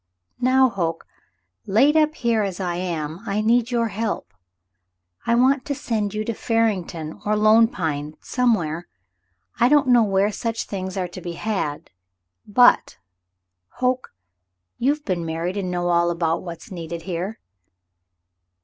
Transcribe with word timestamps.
Now, 0.39 0.67
Hoke, 0.67 1.05
laid 1.67 1.95
up 1.95 2.15
here 2.15 2.41
as 2.41 2.59
I 2.59 2.73
am, 2.77 3.19
I 3.27 3.39
need 3.39 3.69
your 3.69 3.89
help. 3.89 4.33
I 5.27 5.35
want 5.35 5.63
to 5.65 5.75
send 5.75 6.15
you 6.15 6.25
to 6.25 6.33
Farington 6.33 7.21
or 7.23 7.35
Lone 7.35 7.67
Pine— 7.67 8.15
somewhere— 8.33 8.87
I 9.59 9.69
don't 9.69 9.89
know 9.89 10.01
where 10.01 10.31
such 10.31 10.63
things 10.63 10.97
are 10.97 11.07
to 11.09 11.21
be 11.21 11.33
had— 11.33 11.91
but, 12.61 12.97
Hoke, 13.73 14.11
you've 14.79 15.05
been 15.05 15.23
married 15.23 15.55
and 15.55 15.69
know 15.69 15.89
all 15.89 16.09
about 16.09 16.41
what's 16.41 16.71
needed 16.71 17.03
here." 17.03 17.37